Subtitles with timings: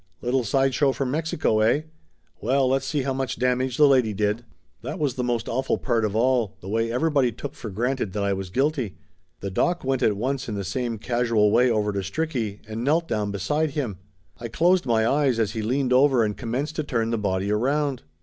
[0.19, 1.81] "Little side show from Mexico, eh?
[2.41, 4.43] Well, let's see how much damage the lady did!"
[4.81, 8.13] That was the most awful part of all, the way every body took for granted
[8.13, 8.95] that I was guilty.
[9.41, 13.07] The doc went at once in the same casual way over to Stricky, and knelt
[13.07, 13.99] down beside him.
[14.39, 18.01] I closed my eyes as he leaned over and commenced to turn the body around.